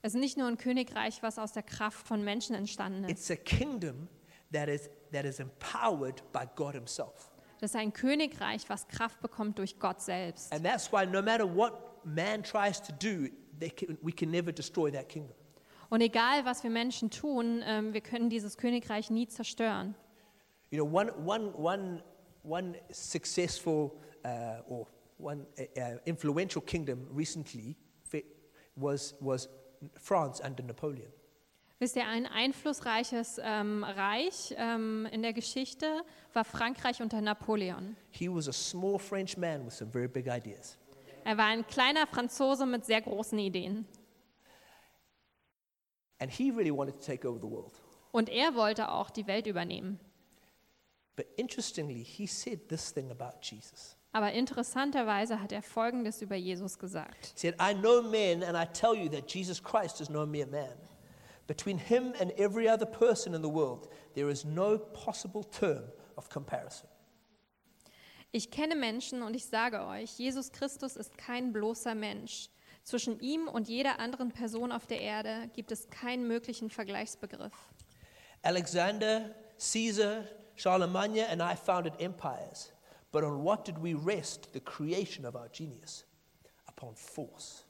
[0.02, 3.10] Es ist nicht nur ein Königreich, was aus der Kraft von Menschen entstanden ist.
[3.10, 4.08] It's a kingdom
[4.52, 7.31] that is, that is empowered by God Himself.
[7.62, 10.52] Das ist ein Königreich, was Kraft bekommt durch Gott selbst.
[10.52, 13.28] And that's why no matter what man tries to do,
[13.60, 15.36] they can, we can never destroy that kingdom.
[15.88, 19.94] Und egal, was wir Menschen tun, ähm, wir können dieses Königreich nie zerstören.
[20.70, 22.02] You know, one, one, one,
[22.42, 23.92] one successful
[24.24, 27.76] uh, or one uh, uh, influential kingdom recently
[28.74, 29.48] was, was
[29.94, 31.12] France under Napoleon.
[31.82, 37.96] Wisst ihr, ein einflussreiches ähm, Reich ähm, in der Geschichte war Frankreich unter Napoleon.
[38.12, 40.78] He was a small French man with some very big ideas.
[41.24, 43.84] Er war ein kleiner Franzose mit sehr großen Ideen.
[46.20, 47.72] And he really wanted to take over the world.
[48.12, 49.98] Und er wollte auch die Welt übernehmen.
[51.16, 53.96] But interestingly, he said this thing about Jesus.
[54.12, 57.32] Aber interessanterweise hat er Folgendes über Jesus gesagt.
[57.34, 60.46] He said, I know men, and I tell you that Jesus Christ is no mere
[60.46, 60.78] man.
[61.52, 65.84] Between him and every other person in the world, there is no possible term
[66.16, 66.88] of comparison.
[68.32, 72.48] Ich kenne Menschen und ich sage euch, Jesus Christus ist kein bloßer Mensch.
[72.84, 77.52] Zwischen ihm und jeder anderen Person auf der Erde gibt es keinen möglichen Vergleichsbegriff.
[78.40, 80.24] Alexander, Caesar,
[80.56, 82.72] Charlemagne, and I founded empires.
[83.10, 86.06] But on what did we rest the creation of our genius?
[86.66, 87.66] Upon force.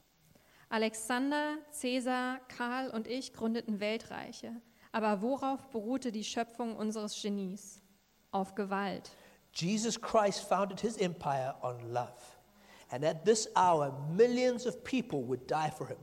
[0.72, 4.54] Alexander, Caesar, Karl und ich gründeten Weltreiche.
[4.90, 7.82] Aber worauf beruhte die Schöpfung unseres Genies?
[8.30, 9.10] Auf Gewalt.
[9.52, 12.38] Jesus Christ founded his empire on love.
[12.90, 15.98] And at this hour, millions of people would die for him.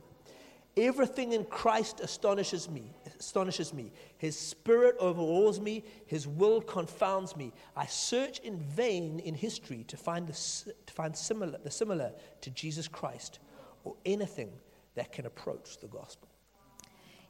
[0.76, 3.90] Everything in Christ astonishes me, astonishes me.
[4.18, 7.52] His spirit overawes me, his will confounds me.
[7.74, 12.50] I search in vain in history to find the, to find similar, the similar to
[12.50, 13.40] Jesus Christ
[13.84, 14.50] or anything
[14.94, 16.28] that can approach the gospel.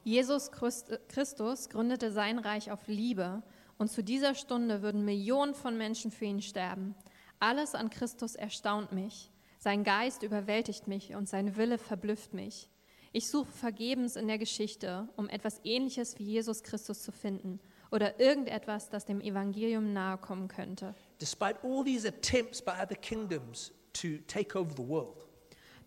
[0.04, 3.42] Jesus Christ- Christus gründete sein Reich auf Liebe
[3.78, 6.94] und zu dieser Stunde würden Millionen von Menschen für ihn sterben.
[7.38, 9.30] Alles an Christus erstaunt mich.
[9.58, 12.70] Sein Geist überwältigt mich und sein Wille verblüfft mich.
[13.12, 17.60] Ich suche vergebens in der Geschichte, um etwas Ähnliches wie Jesus Christus zu finden
[17.90, 20.94] oder irgendetwas, das dem Evangelium nahe kommen könnte.
[21.20, 25.26] Despite all these attempts by other kingdoms to take over the world,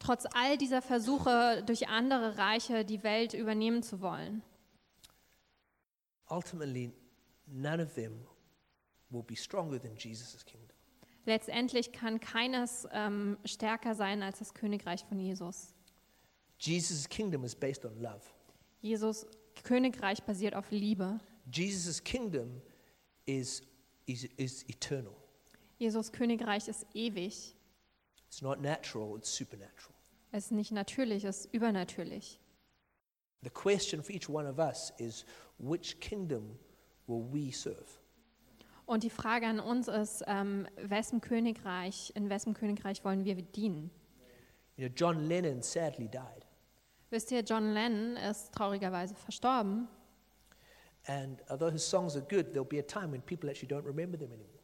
[0.04, 4.44] Trotz all dieser Versuche, durch andere Reiche die Welt übernehmen zu wollen,
[6.30, 6.92] ultimately,
[7.48, 8.26] none of them
[9.10, 10.76] will be stronger than Jesus' kingdom.
[11.26, 15.74] letztendlich kann keines ähm, stärker sein als das Königreich von Jesus.
[16.60, 18.22] Jesus' kingdom is based on love.
[18.82, 19.26] Jesus
[19.64, 21.20] Königreich basiert auf Liebe.
[21.52, 22.62] Jesus' kingdom
[23.26, 23.62] is,
[24.06, 25.16] is, is eternal.
[25.78, 27.56] Jesus Königreich ist ewig.
[28.28, 29.93] It's not natural, it's supernatural.
[30.36, 32.40] Es ist nicht natürlich, es ist übernatürlich.
[33.44, 35.26] The question for each one of us is
[35.60, 36.58] which kingdom
[37.06, 38.00] will we serve?
[38.88, 43.92] Und die Frage an uns ist, ähm, wessen Königreich, in wessen Königreich wollen wir dienen?
[44.76, 46.48] You know, John Lennon sadly died.
[47.12, 49.88] Wisst ihr, John Lennon ist traurigerweise verstorben.
[51.06, 54.18] And although his songs are good, there'll be a time when people actually don't remember
[54.18, 54.64] them anymore.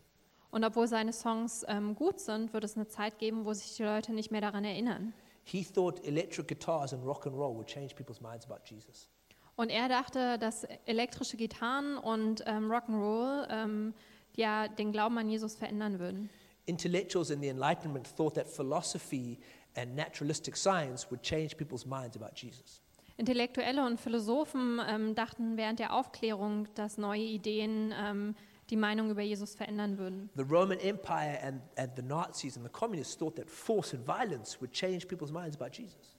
[0.49, 3.83] Und obwohl seine Songs ähm, gut sind, wird es eine Zeit geben, wo sich die
[3.83, 5.13] Leute nicht mehr daran erinnern.
[5.51, 9.09] He thought electric guitars and rock and roll would change people's minds about Jesus.
[9.55, 13.93] Und er dachte, dass elektrische Gitarren und ähm, Rock'n'Roll ähm,
[14.35, 16.29] ja den Glauben an Jesus verändern würden.
[16.65, 19.39] Intellectuals in the Enlightenment thought that philosophy
[19.75, 22.81] and naturalistic science would change people's minds about Jesus.
[23.17, 28.35] Intellektuelle und Philosophen ähm, dachten während der Aufklärung, dass neue Ideen ähm,
[28.69, 30.29] die Meinung über Jesus verändern würden.
[30.35, 34.59] The Roman Empire and, and the Nazis and the communists thought that force and violence
[34.61, 36.17] would change people's minds about Jesus.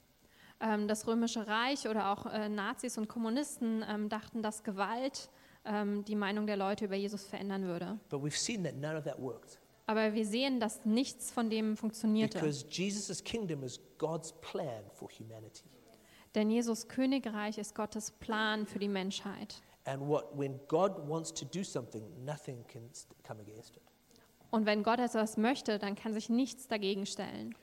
[0.59, 5.29] Ähm, das Römische Reich oder auch äh, Nazis und Kommunisten ähm, dachten, dass Gewalt
[5.65, 7.99] ähm, die Meinung der Leute über Jesus verändern würde.
[8.09, 9.59] But we've seen that none of that worked.
[9.87, 12.39] Aber wir sehen, dass nichts von dem funktionierte.
[12.39, 15.65] Because Jesus' kingdom is God's plan for humanity.
[16.35, 19.61] Denn Jesus Königreich ist Gottes Plan für die Menschheit.
[19.85, 22.89] And what, when God wants to do something, nothing can
[23.27, 23.83] come against it.
[24.51, 27.55] Und wenn Gott etwas möchte, dann kann sich nichts dagegen stellen.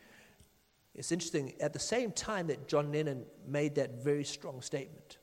[0.95, 5.19] It's interesting, at the same time that John Lennon made that very strong statement,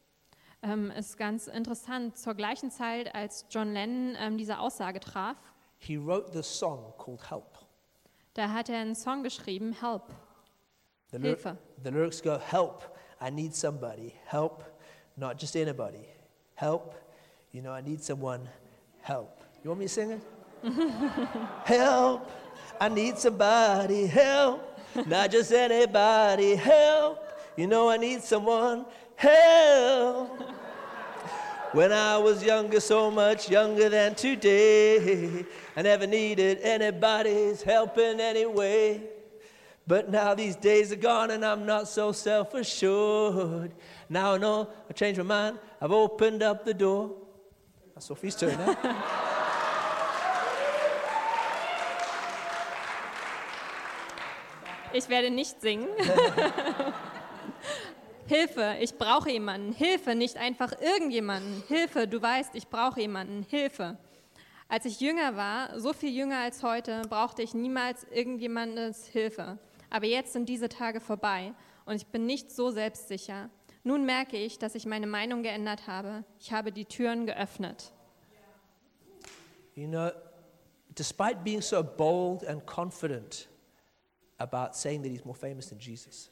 [0.61, 2.17] Ähm, ist ganz interessant.
[2.17, 5.35] Zur gleichen Zeit, als John Lennon ähm, diese Aussage traf,
[5.77, 7.57] he wrote this song called Help.
[8.35, 10.03] da hat er einen Song geschrieben, Help.
[11.11, 11.57] The, Hilfe.
[11.83, 12.83] the lyrics go, Help,
[13.21, 14.13] I need somebody.
[14.25, 14.63] Help,
[15.17, 16.05] not just anybody.
[16.55, 16.95] Help,
[17.51, 18.47] you know, I need someone.
[19.01, 19.41] Help.
[19.63, 20.21] You want me to sing it?
[21.65, 22.31] help,
[22.79, 24.07] I need somebody.
[24.07, 26.55] Help, not just anybody.
[26.55, 28.85] Help, you know, I need someone.
[29.15, 30.41] Help.
[31.71, 38.21] When I was younger, so much younger than today, I never needed anybody's help in
[38.21, 39.01] any way.
[39.87, 43.71] But now these days are gone and I'm not so self assured.
[44.09, 47.11] Now I know I changed my mind, I've opened up the door.
[47.93, 48.75] That's Sophie's turn now.
[54.93, 55.89] Ich werde nicht singen.
[58.27, 59.73] Hilfe, ich brauche jemanden.
[59.73, 61.63] Hilfe, nicht einfach irgendjemanden.
[61.67, 63.45] Hilfe, du weißt, ich brauche jemanden.
[63.49, 63.97] Hilfe.
[64.69, 69.59] Als ich jünger war, so viel jünger als heute, brauchte ich niemals irgendjemandes Hilfe.
[69.89, 71.53] Aber jetzt sind diese Tage vorbei
[71.85, 73.49] und ich bin nicht so selbstsicher.
[73.83, 76.23] Nun merke ich, dass ich meine Meinung geändert habe.
[76.39, 77.91] Ich habe die Türen geöffnet.
[79.75, 80.11] you know,
[80.95, 83.47] despite being so bold and confident
[84.39, 86.29] about saying that he's more famous than Jesus,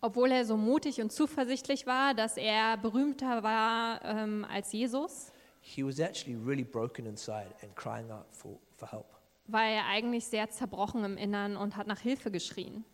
[0.00, 5.82] Obwohl er so mutig und zuversichtlich war, dass er berühmter war ähm, als Jesus, he
[5.82, 9.17] was actually really broken inside and crying out for, for help.
[9.48, 12.84] War er eigentlich sehr zerbrochen im Innern und hat nach Hilfe geschrien.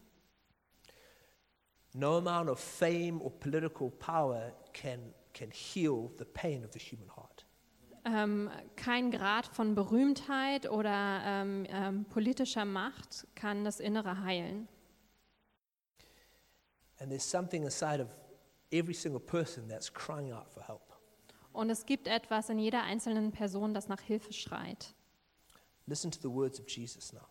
[1.92, 7.08] No amount of fame or political power can, can heal the pain of the human
[7.14, 7.46] heart.
[8.04, 14.68] Ähm, kein Grad von Berühmtheit oder ähm, ähm, politischer Macht kann das Innere heilen.
[16.98, 18.08] And there's something inside of
[18.70, 20.82] every single person that's crying out for help.
[21.52, 24.94] Und es gibt etwas in jeder einzelnen Person, das nach Hilfe schreit.
[25.86, 27.28] Listen to the words of Jesus now.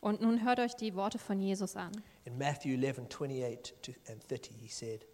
[0.00, 1.92] Und nun hört euch die Worte von Jesus an.
[2.24, 5.06] In Matthew 11, 28 to, and 30, he said,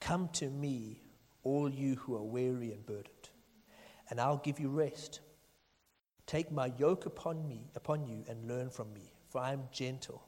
[0.00, 1.00] Come to me,
[1.44, 3.30] all you who are weary and burdened,
[4.10, 5.20] and I'll give you rest.
[6.26, 10.22] Take my yoke upon me, upon you, and learn from me, for I am gentle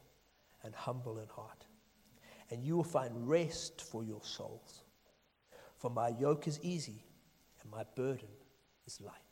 [0.63, 1.67] and humble in heart,
[2.51, 4.85] and you will find rest for your souls.
[5.77, 7.05] For my yoke is easy
[7.61, 8.29] and my burden
[8.87, 9.24] is light.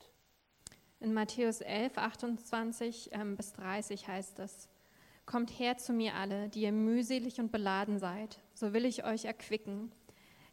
[1.02, 4.68] In Matthäus 11, 28 ähm, bis 30 heißt es,
[5.26, 9.24] Kommt her zu mir alle, die ihr mühselig und beladen seid, so will ich euch
[9.24, 9.90] erquicken.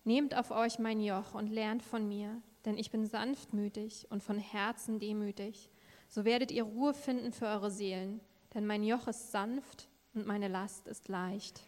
[0.06, 4.40] Nehmt auf euch mein Joch und lernt von mir, denn ich bin sanftmütig und von
[4.40, 5.70] Herzen demütig.
[6.08, 8.20] So werdet ihr Ruhe finden für eure Seelen,
[8.56, 11.62] denn mein Joch ist sanft und meine Last ist leicht.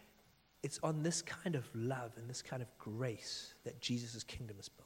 [0.62, 4.68] It's on this kind of love and this kind of grace that Jesus' kingdom is
[4.68, 4.81] built.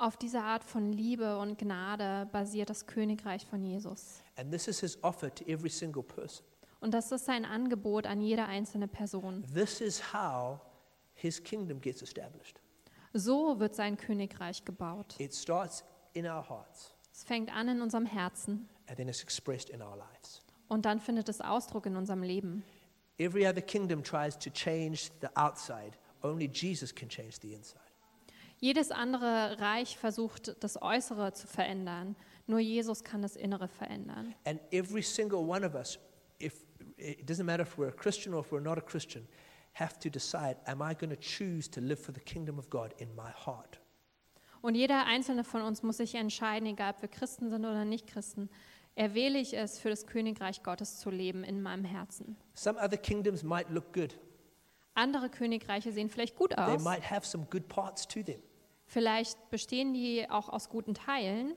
[0.00, 4.22] Auf diese Art von Liebe und Gnade basiert das Königreich von Jesus.
[4.36, 6.42] And this is his offer to every single person.
[6.80, 9.44] Und das ist sein Angebot an jede einzelne Person.
[9.52, 10.58] This is how
[11.12, 12.58] his kingdom gets established.
[13.12, 15.16] So wird sein Königreich gebaut.
[15.18, 15.84] It starts
[16.14, 19.96] in our hearts Es fängt an in unserem Herzen and then it's expressed in our
[19.98, 20.40] lives.
[20.68, 22.64] und dann findet es Ausdruck in unserem Leben.
[23.18, 25.90] Every other kingdom tries to change the outside,
[26.22, 27.82] only Jesus can change the inside.
[28.60, 32.14] Jedes andere Reich versucht, das Äußere zu verändern.
[32.46, 34.34] Nur Jesus kann das Innere verändern.
[34.44, 35.98] And every single one of us,
[36.40, 36.66] if
[36.98, 39.26] it doesn't matter if we're a Christian or if we're not a Christian,
[39.72, 42.94] have to decide am I going to choose to live for the kingdom of God
[42.98, 43.80] in my heart?
[44.60, 48.06] Und jeder einzelne von uns muss sich entscheiden, egal ob wir Christen sind oder nicht
[48.06, 48.50] Christen,
[48.94, 52.36] erwähle ich es, für das Königreich Gottes zu leben in meinem Herzen.
[52.52, 54.18] Some other kingdoms might look good,
[54.94, 56.82] Andere Königreiche sehen vielleicht gut they aus.
[56.82, 58.42] might have some good parts to them,
[58.90, 61.54] Vielleicht bestehen die auch aus guten Teilen.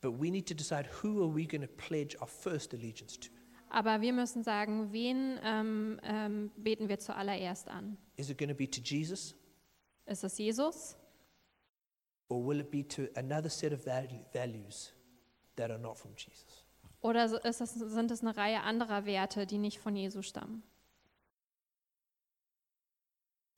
[0.00, 3.28] but we need to decide who are we going to pledge our first allegiance to?
[3.70, 7.96] Aber wir müssen sagen, wen ähm, ähm, beten wir zuallererst an?
[8.16, 9.36] Is it going to be to Jesus
[10.06, 10.96] Ist es Jesus
[12.28, 14.92] or will it be to another set of val- values
[15.54, 16.66] that are not from Jesus?
[17.00, 20.64] oder es, sind es eine Reihe anderer Werte, die nicht von Jesus stammen?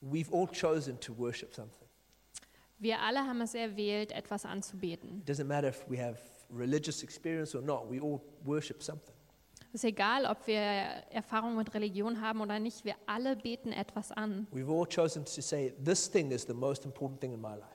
[0.02, 1.88] We've all chosen to worship something.
[2.78, 5.20] Wir alle haben es erwählt, etwas anzubeten.
[5.20, 6.18] It doesn't matter if we have
[6.50, 9.14] religious experience or not, we all worship something.
[9.72, 14.12] Es ist egal, ob wir Erfahrung mit Religion haben oder nicht, wir alle beten etwas
[14.12, 14.46] an.
[14.52, 17.74] We've all chosen to say, this thing is the most important thing in my life.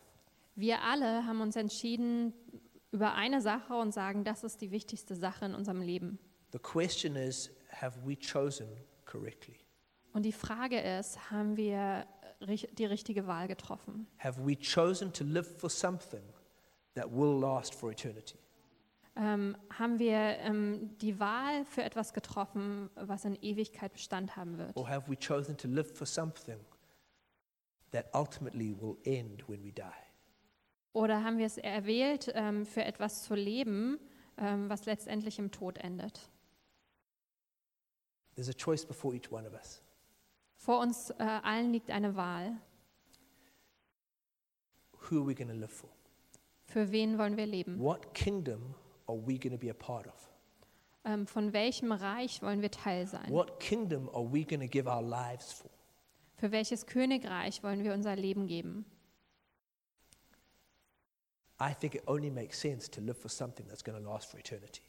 [0.55, 2.33] Wir alle haben uns entschieden
[2.91, 6.19] über eine Sache und sagen, das ist die wichtigste Sache in unserem Leben.
[6.51, 8.67] The question is, have we chosen
[9.05, 9.57] correctly?
[10.13, 12.05] Und die Frage ist, haben wir
[12.39, 14.07] die richtige Wahl getroffen?
[14.19, 16.23] Have we chosen to live for something
[16.95, 18.37] that will last for eternity?
[19.15, 24.77] Ähm, haben wir ähm, die Wahl für etwas getroffen, was in Ewigkeit Bestand haben wird?
[24.77, 26.59] Or have we chosen to live for something
[27.91, 29.83] that ultimately will end when we die?
[30.93, 33.99] Oder haben wir es erwählt, ähm, für etwas zu leben,
[34.37, 36.29] ähm, was letztendlich im Tod endet?
[38.35, 39.81] There's a choice before each one of us.
[40.59, 42.51] Vor uns äh, allen liegt eine Wahl.
[45.09, 45.89] Who are we going to live for?
[46.65, 47.79] Für wen wollen wir leben?
[47.79, 48.75] What kingdom
[49.07, 50.29] are we going to be a part of?
[51.05, 53.31] Ähm, von welchem Reich wollen wir Teil sein?
[53.31, 55.71] What kingdom are we going to give our lives for?
[56.35, 58.85] Für welches Königreich wollen wir unser Leben geben?
[61.61, 64.37] I think it only makes sense to live for something that's going to last for
[64.37, 64.81] eternity.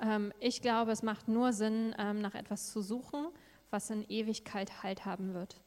[0.00, 3.28] Ähm, ich glaube, es macht nur Sinn, ähm, nach etwas zu suchen,
[3.72, 5.60] was in Ewigkeit Halt haben wird.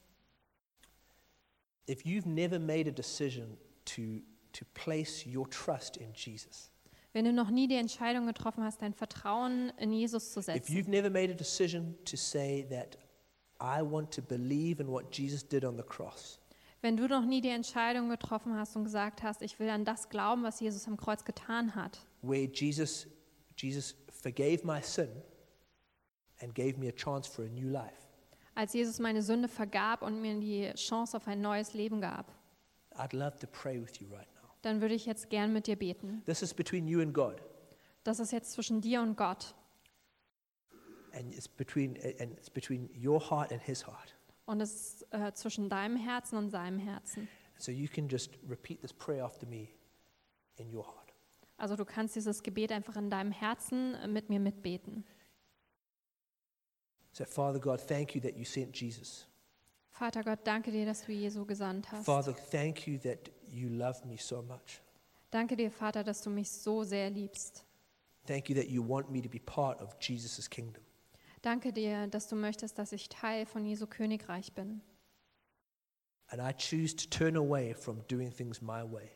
[1.90, 4.22] If you've never made a decision to,
[4.54, 6.72] to place your trust in Jesus,
[7.14, 10.76] Wenn du noch nie die Entscheidung getroffen hast, dein Vertrauen in Jesus zu if setzen,
[10.76, 12.98] you've never made a decision to say that
[13.62, 16.40] I want to believe in what Jesus did on the cross,
[16.82, 20.10] wenn du noch nie die Entscheidung getroffen hast und gesagt hast, ich will an das
[20.10, 23.08] glauben, was Jesus am Kreuz getan hat, where Jesus,
[23.58, 25.10] Jesus forgave my sin
[26.42, 27.94] and gave me a chance for a new life,
[28.56, 32.32] als Jesus meine Sünde vergab und mir die Chance auf ein neues Leben gab,
[32.98, 34.50] I'd love to pray with you right now.
[34.62, 36.24] dann würde ich jetzt gern mit dir beten.
[36.26, 37.42] This is between you and God,
[38.04, 39.56] Das ist jetzt zwischen dir und Gott.
[41.14, 44.16] and it's between, and it's between your heart and His heart.
[44.46, 47.28] Und es ist äh, zwischen deinem Herzen und seinem Herzen.
[47.58, 49.70] So you can just repeat this prayer after me
[50.58, 51.14] in your heart.
[51.58, 55.06] Also du kannst dieses Gebet einfach in deinem Herzen äh, mit mir mitbeten.
[57.18, 59.26] So, Father God, thank you that you sent Jesus.
[59.90, 62.06] Vater Gott, danke dir, dass du Jesu gesandt hast.
[62.06, 64.82] Father, thank you that you love me so much.
[65.32, 67.64] Danke dir, Vater, dass du mich so sehr liebst.
[68.28, 70.84] Thank you that you want me to be part of Jesus' kingdom.
[71.42, 74.82] Danke dir, dass du möchtest, dass ich Teil von Jesu Königreich bin.
[76.28, 79.10] And I choose to turn away from doing things my way.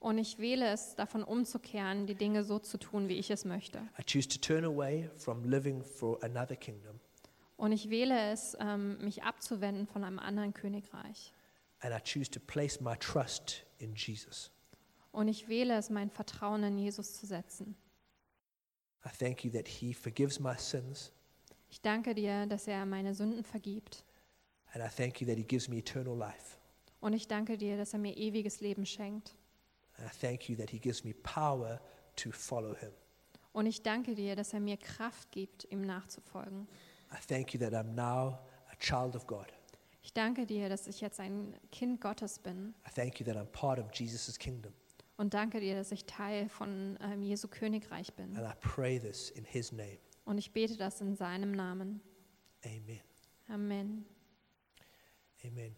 [0.00, 3.78] Und ich wähle es, davon umzukehren, die Dinge so zu tun, wie ich es möchte.
[3.98, 7.00] I choose to turn away from living for another kingdom
[7.56, 11.32] Und ich wähle es, ähm, mich abzuwenden von einem anderen Königreich.
[11.80, 14.50] And I choose to place my trust in Jesus.
[15.12, 17.76] Und ich wähle es, mein Vertrauen in Jesus zu setzen.
[19.04, 21.12] I thank you that He forgives my sins.
[21.70, 24.04] Ich danke dir, dass er meine Sünden vergibt.
[24.72, 26.58] And I thank you that He gives me eternal life.
[27.00, 29.34] Und ich danke dir, dass er mir ewiges Leben schenkt.
[29.96, 31.80] And I thank you that He gives me power
[32.16, 32.92] to follow Him.
[33.52, 36.68] Und ich danke dir, dass er mir Kraft gibt, ihm nachzufolgen.
[37.16, 38.38] I thank you that I'm now
[38.70, 39.46] a child of God.
[40.02, 42.74] Ich danke dir, dass ich jetzt ein Kind Gottes bin.
[42.86, 44.72] I thank you that I'm part of Jesus' kingdom.
[45.16, 48.36] Und danke dir, dass ich Teil von ähm, Jesu Königreich bin.
[48.36, 49.98] And I pray this in His name.
[50.24, 52.00] Und ich bete das in seinem Namen.
[52.64, 53.00] Amen.
[53.48, 54.04] Amen.
[55.44, 55.76] Amen.